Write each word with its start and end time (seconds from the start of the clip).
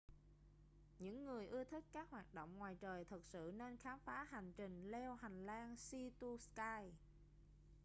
những 0.99 1.25
người 1.25 1.47
ưa 1.47 1.63
thích 1.63 1.83
các 1.93 2.07
hoạt 2.09 2.33
động 2.33 2.57
ngoài 2.57 2.75
trời 2.81 3.05
thực 3.05 3.25
sự 3.25 3.51
nên 3.57 3.77
khám 3.77 3.99
phá 3.99 4.23
hành 4.23 4.51
trình 4.57 4.91
leo 4.91 5.13
hành 5.15 5.45
lang 5.45 5.75
sea 5.77 6.09
to 6.19 6.27
sky 6.39 6.91